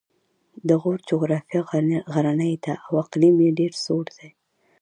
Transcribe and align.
د 0.67 0.69
غور 0.81 0.99
جغرافیه 1.09 1.61
غرنۍ 2.11 2.53
ده 2.63 2.73
او 2.85 2.93
اقلیم 3.03 3.35
یې 3.45 3.51
ډېر 3.59 3.71
سوړ 3.83 4.05
دی 4.17 4.29